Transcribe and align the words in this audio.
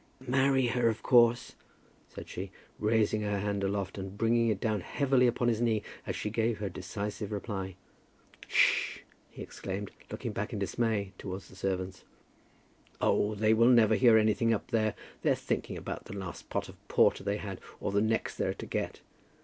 "Marry 0.27 0.65
her, 0.65 0.87
of 0.89 1.03
course," 1.03 1.53
said 2.09 2.27
she, 2.27 2.49
raising 2.79 3.21
her 3.21 3.37
hand 3.39 3.63
aloft 3.63 3.99
and 3.99 4.17
bringing 4.17 4.47
it 4.47 4.59
down 4.59 4.81
heavily 4.81 5.27
upon 5.27 5.47
his 5.47 5.61
knee 5.61 5.83
as 6.07 6.15
she 6.15 6.31
gave 6.31 6.57
her 6.57 6.69
decisive 6.69 7.31
reply. 7.31 7.75
"H 8.47 8.51
sh 8.51 8.95
h," 8.97 9.03
he 9.29 9.43
exclaimed, 9.43 9.91
looking 10.09 10.31
back 10.31 10.53
in 10.53 10.57
dismay 10.57 11.13
towards 11.19 11.49
the 11.49 11.55
servants. 11.55 12.03
"Oh, 12.99 13.35
they 13.35 13.53
never 13.53 13.93
hear 13.93 14.17
anything 14.17 14.51
up 14.55 14.71
there. 14.71 14.95
They're 15.21 15.35
thinking 15.35 15.77
about 15.77 16.05
the 16.05 16.17
last 16.17 16.49
pot 16.49 16.67
of 16.67 16.87
porter 16.87 17.23
they 17.23 17.37
had, 17.37 17.61
or 17.79 17.91
the 17.91 18.01
next 18.01 18.37
they're 18.37 18.55
to 18.55 18.65
get. 18.65 19.01